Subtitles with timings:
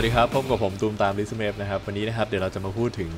[0.00, 3.10] สวัสดีครับ พบกับผมตูมตามลิสเมฟนะครับ วันนี้นะครับ เดี๋ยวเราจะมาพูดถึง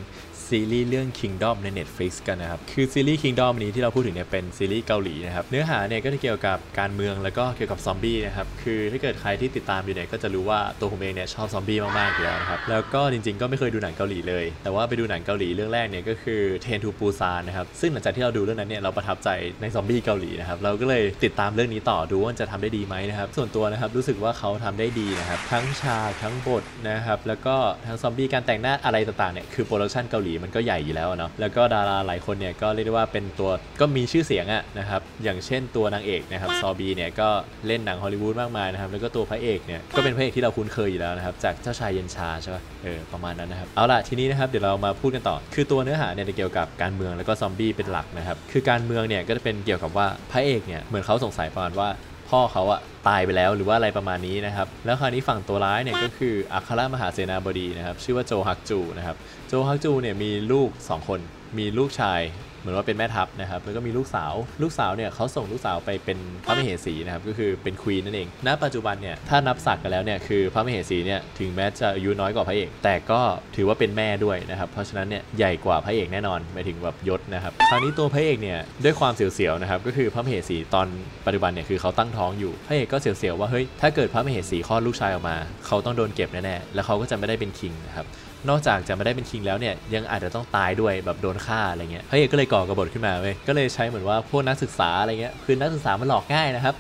[0.49, 16.87] ซีรีส์เรื่อง Kingdom ใน Netflix กันนะครับ คือซีรีส์ Kingdom นี้ที่เราพูดถึงเนี่ยเป็นซีรีส์เกาหลีนะครับ เนื้อหาเนี่ยก็จะเกี่ยวกับการเมืองแล้วก็เกี่ยวกับซอมบี้นะครับ คือถ้าเกิดใครที่ติดตามอยู่เนี่ยก็จะรู้ว่าตัวผมเองเนี่ยชอบซอมบี้มากๆอยู่แล้วนะครับ แล้วก็จริงๆ ก็ไม่เคยดูหนังเกาหลีเลย แต่ว่าไปดูหนังเกาหลีเรื่องแรกเนี่ยก็คือ Train to
[16.89, 19.29] Busan นะครับ ซึ่งหลังจากที่เราดูเรื่องนั้นเนี่ยเราประทับใจ
[19.61, 33.51] ในซอมบี้เกาหลีนะครับ เราก็เลยติดตามเรื่องนี้ต่อดูว่าจะทำได้ดีไหมนะครับ ส่วนตัวนะครับรู้สึกว่าเขาทำได้ดีนะครับทั้งฉากทั้งบทนะครับแล้วก็ทั้งซอมบี้การแต่งหน้าอะไรต่างๆเนี่ยคือ production เกาหลีมันก็ใหญ่อยู่แล้วอะเนาะแล้วก็ดาราหลายคนเนี่ยก็เรียกได้ว่าเป็นตัว
[33.81, 37.29] ก็มีชื่อเสียงอะนะครับอย่างเช่นตัวนางเอกนะครับซอบีเนี่ยก็
[37.67, 51.89] เล่นหนังฮอลลีวูดมากมายนะครับแล้วก็ตัวพระเอกเนี่ยก็เป็นพระเอกที่เราคุ้นเคยอยู่แล้วนะครับจากเจ้าชายเย็นชาใช่ปะเออประมาณนั้นนะครับเอาล่ะทีนี้นะครับเดี๋ยวเรามาพูดกันต่อ คือตัวเนื้อหาเนี่ยจะเกี่ยวกับการเมืองแล้วก็ซอมบี้เป็นหลักนะครับคือการเมืองเนี่ยก็จะเป็นเกี่ยวกับว่าพระเอกเนี่ยเหมือนเขาสงสัยประมาณว่า
[52.33, 59.17] พ่อเขาอะตายไปแล้วหรือว่าอะไรประมาณนี้นะครับ แล้วคราวนี้ฝั่งตัวร้ายเนี่ยก็คืออัครมหาเสนาบดีนะครับ ชื่อว่าโจฮักจูนะครับ
[59.49, 61.21] โจฮักจูเนี่ยมีลูก 2 คน
[61.59, 62.21] มีลูกชาย
[62.63, 64.33] เหมือนว่าเป็นแม่ทัพนะครับแล้วก็มีลูกสาว
[64.63, 73.21] ลูกสาวเนี่ยเขาส่งลูกสาวไปเป็นพระมเหสีนะครับก็คือเป็นควีนนั่นเองณปัจจุบันเนี่ยถ้านับศักดิ์กันแล้วเนี่ยคือพระมเหสีเนี่ยถึงแม้จะอายุน้อยกว่าพระเอก แต่ก็
[73.57, 80.87] ถือว่าเป็นแม่ด้วยนะครับเพราะฉะนั้นเนี่ยใหญ่กว่าพระเอกแน่นอนหมายถึงแบบยศนะครับคราวนี้ตัวพระเอกเนี่ยด้วยความเสียวๆนะครับก็คือพระมเหสีตอน
[81.27, 88.07] ปัจจุบันเนี่ยคือเขาตั้งท้องอยู่พระเอกก็เสียวๆว่าเฮ้ยถ้าเกิดพระมเหสีคลอดลูกชายออกมา เขาต้องโดนเก็บแน่ๆแล้วเขาก็จะไม่ได้เป็นคิงนะครับ
[88.49, 96.75] นอกจากจะไม่ได้เป็นคิงแล้วเนี่ยยังอาจจะต้องตายด้วยแบบโดนฆ่าอะไรเงี้ยพระเอกก็เลยก่อกระบฏขึ้นมาเว้ยก็เลยใช้เหมือนว่าพวกนักศึกษาอะไรเงี้ยคือนักศึกษามันหลอกง่ายนะครับ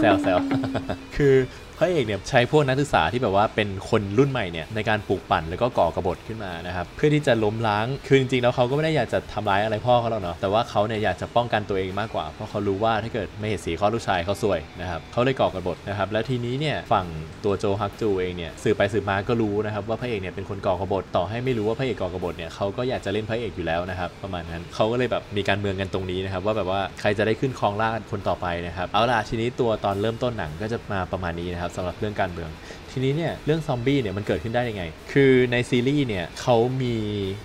[0.00, 0.38] แซวแซว
[1.16, 1.34] คือ
[1.78, 17.06] พระเอกเนี่ยใช้พวกนักศึกษาที่แบบว่าเป็นคนรุ่นใหม่เนี่ยในการปลูกปั่นแล้วก็ก่อกระบฏขึ้นมานะครับเพื่อที่จะล้มล้างคือจริงๆแล้วเขาก็ไม่ได้อยากจะทำร้ายอะไรพ่อเขาหรอกเนาะแต่ว่าเขาเนี่ยอยากจะป้องกันตัวเองมากกว่า เพราะเขารู้ว่าถ้าเกิดไม่เหตุสีข้อลูกชายเขาซวยนะครับเขาเลยก่อกระบฏนะครับแล้วทีนี้เนี่ยฝั่ง
[17.44, 32.50] ตัวโจฮักจูเองเนี่ยสืบไปสืบมาก็รู้นะครับว่าพระเอกเนี่ยเป็นคนก่อกระบฏต่อให้ไม่รู้ว่าพระเอกก่อกระบฏเนี่ยเขาก็อยากจะเล่นพระเอกอยู่แล้วนะครับประมาณนั้นเขาก็เลยแบบมีการเมืองกันตรงนี้นะครับว่าแบบว่าใครจะได้ขึ้นครองราชคนต่อไปนะครับเอาล่ะทีนี้ตัวตอนเริ่มต้นหนังก็จะมาประมาณนี้นะครับสำหรับเรื่องการเมือง
[32.90, 36.94] ทีนี้เนี่ยเรื่องซอมบี้เนี่ยมันเกิดขึ้นได้ยังไง คือในซีรีส์เนี่ยเขามี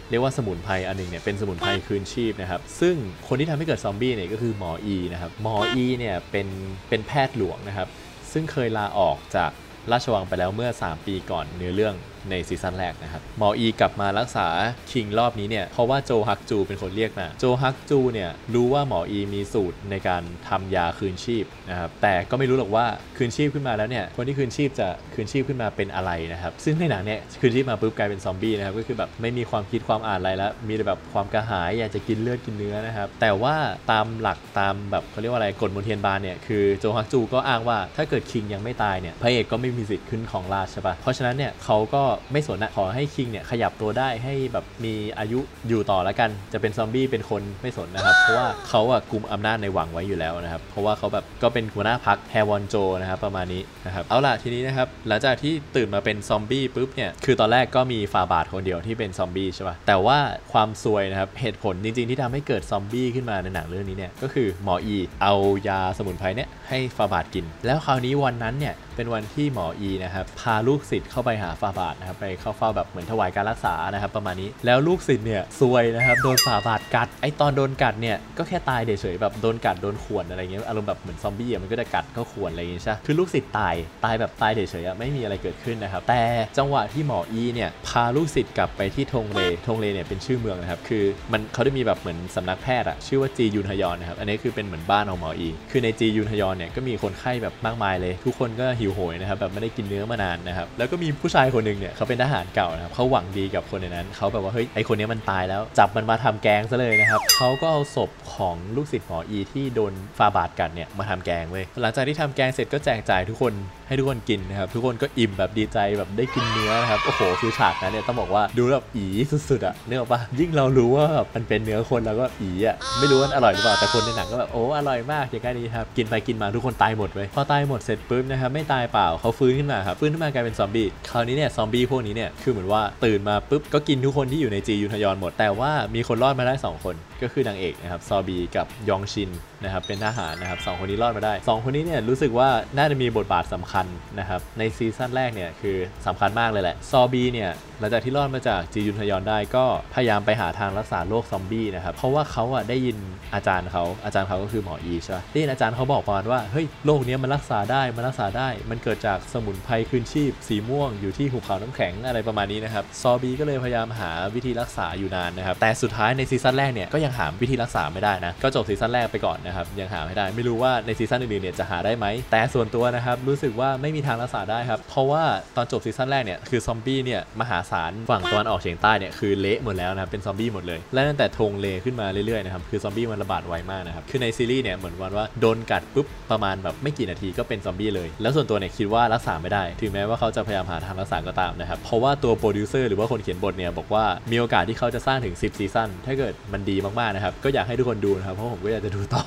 [0.10, 2.96] เรียกว่าสมุนไพรอันหนึงเนี่ยเป็นสมุนไพรคืนชีพนะครับซึ่ง
[3.28, 6.48] คนที่ทำให้เกิดซอมบี้เนี่ยก็คือหมออีนะครับหมออีเนี่ยเป็น
[6.90, 7.88] เป็นแพทย์หลวงนะครับ
[8.32, 9.52] ซึ่งเคยลาออกจาก
[9.92, 11.96] ราชวังไปแล้วเมื่อ 3 ปีก่อนเนื้อเรื่อง
[12.30, 14.48] ในซีซั่นแรกนะครับหมออีกลับมารักษา
[14.92, 22.86] คิงรอบนี้เนี่ยเพราะว่าโจฮักจูเป็นคนเรียกมาโจฮักจูเนี่ยรู้ว่าหมออีมีสูตรในการทำยาคืนชีพนะครับแต่ก็ไม่รู้หรอกว่า
[23.18, 33.56] คืนชีพขึ้นมาแล้วเนี่ยคนที่คืนชีพจะคืนชีพขึ้นมาเป็นอะไรนะครับซึ่งในหนังเนี่ยคืนชีพมาปุ๊บกลายเป็นซอมบี้นะครับก็คือแบบไม่มีความคิดความอ่านอะไรแล้วมีแต่แบบความกระหายอยากจะกินเลือดกินเนื้อนะครับแต่ว่า
[33.92, 60.18] ตามหลักตามแบบเขาเรียกว่าอะไรกฎมนเทียนบานเนี่ยคือโจฮักจูก็อ้างว่าถ้าเกิดคิงยังไม่ตายเนี่ยพระเอกก็ไม่มีสิทธิ์ขึ้นของราชใช่ปะเพราะฉะนั้นเนี่ยเขาก็ไม่สนนะขอให้คิงเนี่ยขยับตัวได้ให้แบบมีอายุอยู่ต่อแล้วกัน จะเป็นซอมบี้เป็นคนไม่สนนะครับ เพราะว่าเขาอะกลุ่มอำนาจในหวังไว้อยู่แล้วนะครับ เพราะว่าเขาแบบก็เป็นหัวหน้าพักแฮวอนโจนะครับประมาณนี้นะครับเอาล่ะทีนี้นะครับหลังจากที่ตื่นมาเป็นซอมบี้ปุ๊บเนี่ยคือตอนแรกก็มีฟาบาทคนเดียวที่เป็นซอมบี้ใช่ปะแต่ว่า
[60.54, 65.34] ความซวยนะครับเหตุผลจริงๆ ที่ทำให้เกิดซอมบี้ขึ้นมาในหนังเรื่องนี้เนี่ยก็คือหมออีเอา
[65.68, 83.76] ยาสมุนไพรเนี่ย ให้ฟาบาทกิน แล้วคราวนี้วันนั้นเนี่ยเป็นวันที่หมออีนะครับพาลูกศิษย์เข้าไปหาฟาบาทนะครับไปเข้าเฝ้าแบบเหมือนถวายการรักษานะครับประมาณนี้แล้วลูกศิษย์เนี่ยซวยนะครับโดนฟาบาทกัดไอตอนโดนกัดเนี่ยก็แค่ตายเฉยๆแบบโดนกัดโดนข่วนอะไรเงี้ยอารมณ์แบบเหมือนซอมบี้อมันก็จะกัดก็ข่วนอะไรอย่างเงี้ยใช่คือลูกศิษย์ตาย
[84.06, 86.22] ตายแบบตายเฉยๆไม่มีอะไรเกิดขึ้นนะครับแต่
[86.58, 113.54] จังหวะที่หมออีเนี่ยพาลูกศิษย์กลับไปที่ทงเลทงเลเนี่ยเป็นชื่อเมืองนะครับคือมันเขาได้มีแบบเหมือนสำนักแพทย์อะชื่อว่าจียุนฮยอนนะครับอันนี้คือเป็นเหมือนบ้านของหมออี คือในจียุนฮยอนเนี่ยก็มีคนไข้แบบมากมายเลย ทุกคนก็หิวโหยนะครับแบบไม่ได้กินเนื้อมานานนะครับแล้วก็มีผู้ชายคนหนึ่งเนี่ยเขาเป็นทหารเก่านะครับเขาหวังดีกับคนในนั้นเขาแบบว่าเฮ้ยไอคนนี้มันตายแล้ว จับมันมาทำแกงซะเลยนะครับเขาก็เอาศพของลูกศิษย์หมออีที่โดนฟาบาดกัดเนี่ยมาทำแกงเว้ยหลังจากที่ทำแกงเสร็จก็แจกจ่ายทุกคน
[113.94, 119.06] ให้ทุกคนกินนะครับทุกคนก็อิ่มแบบดีใจแบบได้กินเนื้อนะครับโอ้โหคือฉากนั้นเนี่ยต้องบอกว่าดูแบบอี
[119.50, 139.30] สุดๆอะนึกออกปะยิ่งเรารู้ว่าแบบมันเป็นเนื้อคนแล้วก็อีอะไม่รู้ว่าอร่อยหรือเปล่าแต่คนในหนังก็แบบโอ้อร่อยมากอย่างนี้ครับกินไปกินมาทุกคนตายหมดเว้ยพอตายหมดเสร็จปุ๊บนะครับไม่ตายเปล่าเขาฟื้นขึ้นมาครับฟื้นขึ้นมากลายเป็นซอมบี้คราวนี้เนี่ยซอมบี้พวกนี้เนี่ยคือเหมือนว่าตื่นมาปุ๊บก็กินทุกคนที่อยู่ในจียุนฮยอนหมดแต่ว่ามีคนรอดมาได้ 2 คน ก็คือนางเอกนะครับซอบีกับยองชิน
[139.64, 143.86] นะครับเป็นทหารนะครับสองคนนี้รอดมาได้สองคนนี้เนี่ยรู้สึกว่าน่าจะมีบทบาทสำคัญ
[144.20, 145.78] นะครับในซีซั่นแรกเนี่ยคือ
[146.08, 147.50] สำคัญมากเลยแหละซอบีเนี่ย
[147.80, 152.98] หลังจากที่รอดมาจากจียุลฮยอนได้ก็พยายามไปหาทางรักษาโรคซอมบี้นะครับเพราะว่าเขาอะได้ยิน
[153.36, 175.24] อาจารย์เขาอาจารย์เขาก็คือหมออีใช่ไหมได้ยินอาจารย์เขาบอกประมาณว่าเฮ้ยโรคเนี้ยมันรักษาได้มันรักษาได้ มันเกิดจากสมุนไพรคืนชีพ สีม่วงอยู่ที่หุบเขาน้ำแข็งอะไรประมาณนี้นะครับซอบีก็เลยพยายามหาวิธีรักษาอยู่นานนะครับแต่สุดท้ายในซีซั่นแรกเนี่ยก็ยังหาวิธีรักษาไม่ได้นะ ก็จบซีซั่นแรกไปก่อนนะครับ ยังหาไม่ได้ ไม่รู้ว่าในซีซั่นอื่นๆเนี่ยจะหาได้ไหม แต่ส่วนตัวนะครับ รู้สึกว่าไม่มีทางรักษาได้ครับ เพราะว่า
[175.56, 198.36] ตอนจบซีซั่นแรกเนี่ย คือซอมบี้เนี่ย มหาศาล ฝั่งตะวันออกเฉียงใต้เนี่ย คือเละหมดแล้วนะครับ เป็นซอมบี้หมดเลย และตั้งแต่ทงเลขึ้นมาเรื่อยๆนะครับ คือซอมบี้มันระบาดไวมากนะครับ คือในซีรีส์เนี่ย เหมือนวันว่าโดนกัดปุ๊บ ประมาณแบบไม่กี่นาทีก็เป็นซอมบี้เลย แล้วส่วนตัวเนี่ยคิดว่ารักษาไม่ได้ ถึงแม้ว่าเขาจะพยายามหาทางรักษาก็ตามนะครับ เพราะว่าตัวโปรดิวเซอร์หรือว่าคนเขียนบทเนี่ยบอกว่ามีโอกาสที่เขาจะสร้างถึง 10ซีซั่นถ้าเกิดมันดีมากๆนะครับ ก็อยากให้ทุกคนดูนะครับ
[198.36, 199.24] เพราะผมก็อยากจะดูต่อ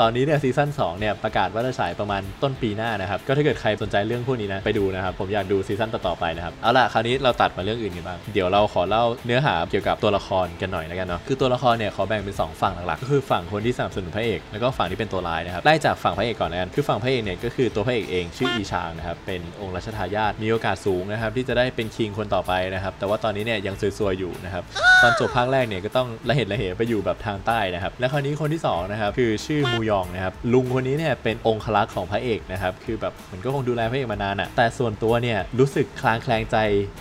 [0.00, 24.64] ตอนนี้เนี่ยซีซั่น2เนี่ยประกาศว่าจะฉายประมาณต้นปีหน้านะครับ ก็ถ้าเกิดใครสนใจเรื่องพวกนี้นะไปดูนะครับ ผมอยากดูซีซั่นต่อๆไปนะครับ เอาล่ะคราวนี้เราตัดมาเรื่องอื่นกันบ้าง เดี๋ยวเราขอเล่าเนื้อหาเกี่ยวกับตัวละครกันหน่อยแล้วกันเนาะ คือตัวละครเนี่ยเขาแบ่งเป็น 2 ฝั่งหลักๆ ก็คือฝั่งคนที่สนับสนุนพระเอก แล้วก็ฝั่งที่เป็นตัวร้ายนะครับ ไล่จากฝั่งพระเอกก่อนแล้วกัน คือฝั่งพระเอกเนี่ยก็คือตัวพระเอกเองชื่ออีชางนะครับ เป็นองค์รัชทายาท มีโอกาสสูงนะครับที่จะได้เป็นคิงคนต่อไปนะครับ แต่ว่าตอนนี้เนี่ยยังซวยๆอยู่นะครับ
[25.02, 36.56] ตอนจบภาคแรกเนี่ยก็ต้องละเหตุละเหไปอยู่แบบทางใต้นะครับ และคราวนี้คนที่สองนะครับคือชื่อมูยองนะครับลุงคนนี้เนี่ยเป็นองคลักษ์ของพระเอกนะครับคือแบบมันก็คงดูแลพระเอกมานานอะ่ะแต่ส่วนตัวเนี่ยรู้สึกคลางแคลงใจ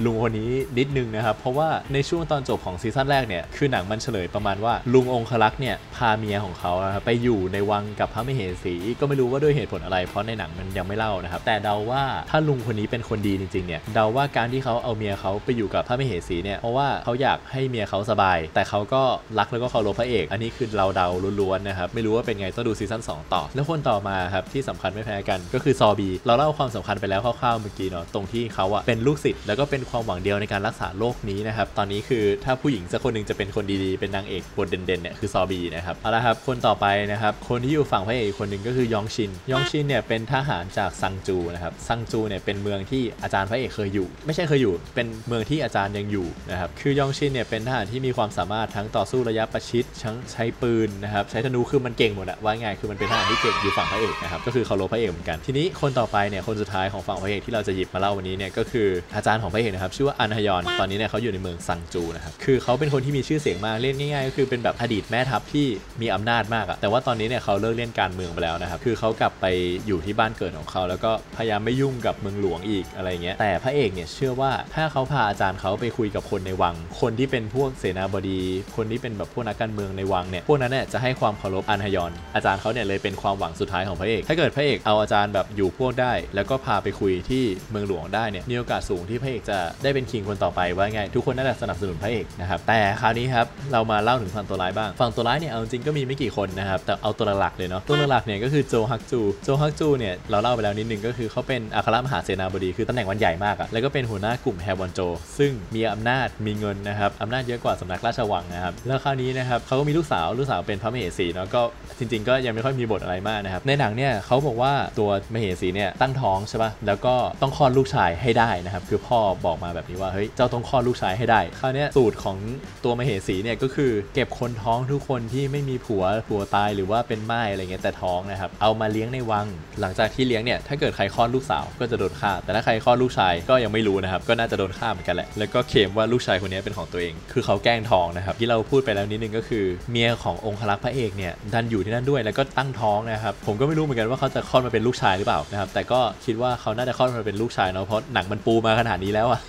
[0.05, 19.03] ลุงคนนี้นิดนึงนะครับเพราะว่าในช่วงตอนจบของซีซั่นแรกเนี่ยคือหนังมันเฉลยประมาณว่าลุงองคลักษ์เนี่ยพาเมียของเขานะครับไปอยู่ในวังกับพระมเหสีก็ไม่รู้ว่าด้วยเหตุผลอะไร เพราะในหนังมันยังไม่เล่านะครับแต่เดาว่าถ้าลุงคนนี้เป็นคนดีจริงๆเนี่ยเดาว่าการที่เขาเอาเมียเขาไปอยู่กับพระมเหสีเนี่ยเพราะว่าเขาอยากให้เมียเขาสบาย แต่เขาก็
[19.39, 21.07] รักแล้วก็เคารพพระเอก อันนี้คือเราเดา
[21.41, 65.67] ล้วนๆนะครับไม่รู้ว่าเป็นไงต้องดูซีซั่น2ต่อ แล้วคนต่อมาครับที่สำคัญไม่แพ้กันก็คือซอบี เราเล่าความสำคัญไปแล้วคร่าวๆเมื่อกี้เนาะตรงที่เขาอะเป็นลูกศิษย์แล้วก็เป็นความหวังเดียวในการรักษาโรคนี้นะครับตอนนี้คือถ้าผู้หญิงสักคนหนึ่งจะเป็นคนดีๆเป็นนางเอกบทเด่นๆเนี่ยคือซอบีนะครับเอาละครับคนต่อไปนะครับคนที่อยู่ฝั่งพระเอกอีกคนหนึ่งก็คือยองชินยองชินเนี่ยเป็นทหารจากซังจูนะครับซังจูเนี่ยเป็นเมืองที่อาจารย์พระเอกเคยอยู่ ไม่ใช่เคยอยู่ เป็นเมืองที่อาจารย์ยังอยู่นะครับคือยองชินเนี่ยเป็นทหารที่มีความสามารถทั้งต่อสู้ระยะประชิดทั้งใช้ปืนนะครับใช้ธนูคือมันเก่งหมดอะว่าไงคือมันเป็นทหารที่เก่งอยู่ฝั่งพระเอกนะครับก็คือเคารพพระเอกเหมือนกันทีนี้คนต่อไปเนี่ยคนสุดท้ายของฝั่งพระเอกที่เราจะหยิบมาเล่าวันนี้เนี่ยก็คืออาจารย์ของพระเอกนะครับชื่อว่าอันฮยอนตอนนี้เนี่ยเขาอยู่ในเมืองซังจูนะครับคือเขาเป็นคนที่มีชื่อเสียงมากเล่นง่ายๆ ก็คือเป็นแบบอดีตแม่ทัพที่
[66.01, 69.45] มีอำนาจมากอะแต่ว่าตอนนี้เนี่ยเขาเลิกเล่นการเมืองไปแล้วนะครับคือเขากลับไป
[69.87, 78.39] อยู่ที่บ้านเกิดของเขา แล้วก็พยายามไม่ยุ่งกับเมืองหลวงอีกอะไรเงี้ยแต่พระเอกเนี่ยเชื่อว่าถ้าเขาพาอาจารย์เขาไปคุยกับคนในวัง คนที่เป็นพวกเสนาบดี
[78.75, 104.99] คนที่เป็นแบบพวกนักการเมืองในวังเนี่ยพวกนั้นเนี่ยจะให้ความเคารพอันฮยอน อาจารย์เขาเนี่ยเลยเป็นความหวังสุดท้ายของพระเอก ถ้าเกิดพระเอกเอาอาจารย์แบบอยู่พวกได้ แล้วก็พาไปคุยที่เมืองหลวงได้เนี่ยมีโอกาสสูงที่พระเอกจะได้เป็นคิงคนต่อไปว่าไง ทุกคนน่าจะสนับสนุนพระเอกนะครับแต่คราวนี้ครับเรามาเล่าถึงฝั่งตัวร้ายบ้างฝั่งตัวร้ายเนี่ยเอาจริงก็มีไม่กี่คนนะครับแต่เอาตัวหลักๆเลยเนาะตัวหลักเนี่ยก็คือโจฮักจูโจฮักจูเนี่ยเราเล่าไปแล้วนิดนึงก็คือเขาเป็นอัครมหาเสนาบดีคือตำแหน่งวันใหญ่มากอะแล้วก็เป็นหัวหน้ากลุ่มแฮวอนโจ
[105.37, 111.61] ซึ่งมีอำนาจมีเงินนะครับอำนาจเยอะกว่าสำนักราชวังนะครับแล้วคราวนี้นะครับเขาก็มีลูกสาวลูกสาวเป็นพระมเหสีเนาะก็
[111.97, 122.37] จริง ๆ ก็ยังไม่ค่อยมีบทอะไรมากนะครับในหนังเนี่ยเขาบอกว่าตัวมเหสีเนี่ยตั้งท้องใช่ปะแล้วก็ต้องคลอดลูกชายให้ได้นะครับคือพ่อบอกมาแบบนี้ว่าเฮ้ยเจ้าต้องคลอดลูกชายให้ได้คราวนี้สูตรของ
[122.83, 129.45] ตัวมเหสีเนี่ยก็คือเก็บคนท้องทุกคนที่ไม่มีผัวผัวตายหรือว่าเป็นไม้อะไรเงี้ยแต่ท้องนะครับเอามาเลี้ยงในวัง
[129.81, 149.41] หลังจากที่เลี้ยงเนี่ยถ้าเกิดใครคลอดลูกสาวก็จะโดนฆ่า แต่ถ้าใครคลอดลูกชายก็ยังไม่รู้นะครับก็น่าจะโดนฆ่าเหมือนกันแหละแล้วก็เคมว่าลูกชายคนนี้เป็นของตัวเอง คือเขาแกล้งท้องนะครับที่เราพูดไปแล้วนิดนึงก็คือเมียขององครักษ์พระเอกเนี่ยดันอยู่ที่นั่นด้วยแล้วก็ตั้งท้องนะครับผมก็ไม่รู้เหมือนกันว่าเขาจะคลอดมาเป็นลูกชายหรือเปล่านะครับแต่ก็คิดว่าเขาน่าจะคลอดมาเป็นลูกชายเนาะเพราะหนังมันปูมาขนาดนี้แล้วอะ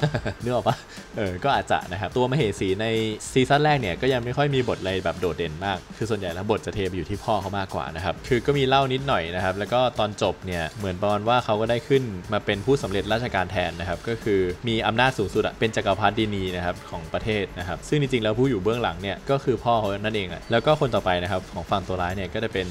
[0.43, 0.77] นึกออกปะ
[1.17, 2.87] เออก็อาจจะนะครับตัวมเหสีใน
[3.33, 22.67] ซีซั่นแรกเนี่ยก็ยังไม่ค่อยมีบทอะไรแบบโดดเด่นมาก คือส่วนใหญ่แล้วบทจะเทไปอยู่ที่พ่อเขามากกว่านะครับคือก็มีเล่านิดหน่อยนะครับแล้วก็ตอนจบเนี่ยเหมือนประมาณว่าเขาก็ได้ขึ้นมาเป็นผู้สำเร็จราชการแทนนะครับก็คือมีอำนาจสูงสุดอะเป็นจักรพรรดินีนะครับของประเทศนะครับซึ่งจริงๆแล้วผู้อยู่เบื้องหลังเนี่ยก็คือพ่อเขานั่นเองอะแล้วก็คนต่อไปนะครับของฝั่งตัวร้ายเนี่ยก็จะเป็น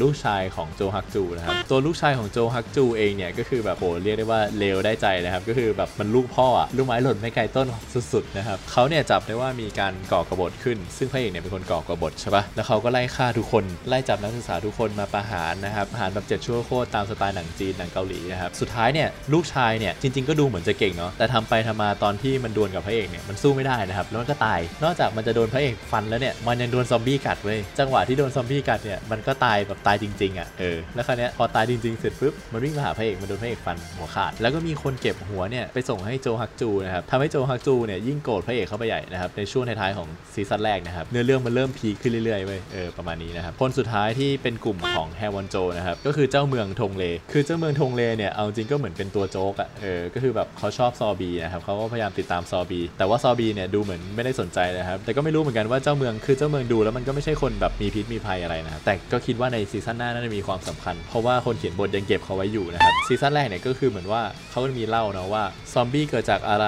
[0.00, 7.66] ลูกชายของโจฮักจูนะครับตัวลูกชายของโจฮักจูเองเนี่ยก็คือแบบโหเรียกได้ว่าเลวได้ใจนะครับก็คือแบบมันลูกพ่ออะลูกไม้หล่นไม่ไกลต้น
[8.12, 66.66] สุดๆนะครับเขาเนี่ยจับได้ว่ามีการก่อกบฏขึ้น ซึ่งพระเอกเนี่ยเป็นคนก่อกบฏใช่ปะแล้วเขาก็ไล่ฆ่าทุกคนไล่จับนักศึกษาทุกคนมาประหารนะครับประหารแบบเจ็ดชั่วโคตรตามสไตล์หนังจีนหนังเกาหลีนะครับสุดท้ายเนี่ยลูกชายเนี่ยจริง ๆก็ดูเหมือนจะเก่งเนาะแต่ทำไปทำมาตอนที่มันดวลกับพระเอกเนี่ยมันสู้ไม่ได้นะครับแล้วมันก็ตาย นอกจากมันจะโดนพระเอกฟันแล้วเนี่ยมันยังโดนซอมบี้กัดเว้ยจังหวะที่โดนซอมบี้กัดเนี่ยมันก็ตายแบบตายจริงๆอะเออแล้วคราวเนี้ยพอตายจริงๆเสร็จปุ๊บมันวิ่งมาหาพระเอกมันโดนพระเอกฟันหัวขาด แล้วก็มีคนเก็บหัวเนี่ยไปส่งให้โจฮักจูนะครับทำให้โจฮักจูเนี่ยยิ่งโกรธพระเอกเข้าไปใหญ่นะครับในช่วงท้ายๆของซีซั่นแรกนะครับเนื้อเรื่องมันเริ่ม peak ขึ้นเรื่อยๆเว้ยเออประมาณนี้นะครับคนสุดท้ายที่เป็นกลุ่มของแฮวอนโจนะครับก็คือเจ้าเมืองทงเลคือเจ้าเมืองทงเลเนี่ยเอาจริงก็เหมือนเป็นตัวโจ๊กอะเออก็คือแบบเขาชอบซอบีนะครับเขาก็พยายามติดตามซอบีแต่ว่าซอบีเนี่ยดูเหมือนไม่ได้สนใจนะครับแต่ก็ไม่รู้เหมือนกันว่าเจ้าเมืองคือเจ้าเมืองดูแล้วมันก็ไม่ใช่คนแบบมีพิษมีภัยอะไรนะครับแต่ก็คิดว่าในซีซั่นหน้าน่าจะมีความสำคัญ เพราะว่าคนเขียนบทยังเก็บเขาไว้อยู่นะครับซีซั่นแรกเนี่ยก็คือเหมือนว่าเขาก็มีเล่าเนาะว่าซอมบี้เกิดจากอะไร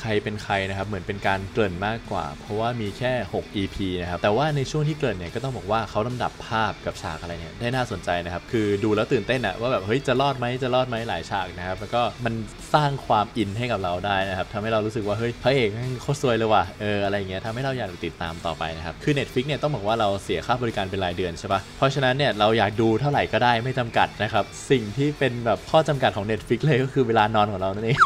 [0.00, 12.34] ใครเป็นใครนะครับเหมือนเป็นการเกริ่นมากกว่า เพราะว่ามีแค่ 6 EP นะครับแต่ว่าในช่วงที่เกริ่นเนี่ยก็ต้องบอกว่าเขาลำดับภาพกับฉากอะไรเนี่ยได้น่าสนใจนะครับคือดูแล้วตื่นเต้นอะว่าแบบเฮ้ยจะรอดไหมจะรอดไหมหลายฉากนะครับแล้วก็มัน
[12.74, 27.98] สร้างความอินให้กับเราได้นะครับทำให้เรารู้สึกว่าเฮ้ยพระเอกแม่งโคตรสวยเลยว่ะเอออะไรเงี้ยทำให้เราอยากติดตามต่อไปนะครับ คือ Netflix เนี่ยต้องบอกว่าเราเสียค่าบริการเป็นรายเดือนใช่ปะเพราะฉะนั้นเนี่ยเราอยากดูเท่าไหร่ก็ได้ไม่จำกัดนะครับ สิ่งที่เป็นแบบข้อจำกัดของ Netflix เลยก็คือเวลานอนของเรานั่นเอง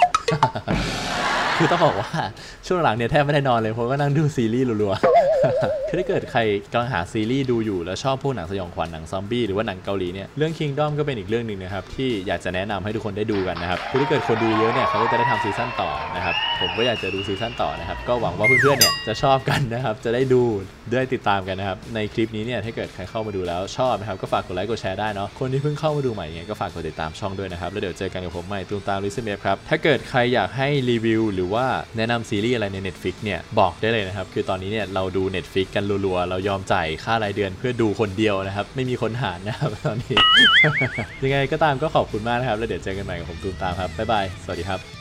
[1.60, 2.10] คือต้องบอกว่า
[2.66, 6.40] ช่วงหลังเนี่ยแทบไม่ได้นอนเลยเพราะว่านั่งดูซีรีส์รัวๆคือถ้าเกิดใคร
[6.72, 20.42] กำลังหาซีรีส์ดูอยู่แล้วชอบพวกหนังสยองขวัญหนังซอมบี้หรือว่าหนังเกาหลีเนี่ยเรื่อง Kingdom ก็เป็นอีกเรื่องหนึ่งนะครับที่อยากจะแนะนำให้ทุกคนได้ดูกันนะครับคือถ้าเกิดคนดูเยอะเนี่ยเขาก็จะได้ทำซีซั่นต่อนะครับผมก็อยากจะดูซีซั่นต่อนะครับก็หวังว่าเพื่อนๆเนี่ยจะชอบกันนะครับจะได้ดู
[20.90, 31.66] ได้ติดตามกันนะครับในคลิปนี้เนี่ยถ้าเกิดใครเข้ามาดูแล้วชอบนะครับก็ฝากกดไลค์กดแชร์ได้เนาะคนที่เพิ่งเข้ามาดูใหม่เนี่ยก็ฝากกดติดตามช่องด้วยนะครับแล้วเดี๋ยวเจอกันกับผมใหม่ตูมตามลิซเมฟครับถ้าเกิดใครอยากให้รีวิวหรือว่า
[31.96, 40.16] แนะนำซีรีส์อะไรใน Netflix เนี่ยบอกได้เลยนะครับ คือตอนนี้เนี่ยเราดู Netflix กันรัวๆ เรายอมจ่ายค่ารายเดือนเพื่อดูคนเดียวนะครับ ไม่มีคนหารนะครับตอนนี้
[41.22, 44.99] ยังไงก็ตามก็ขอบคุณมากนะครับ แล้วเดี๋ยวเจอกันใหม่กับผมตูมตามครับบ๊ายบายสวัสดีครับ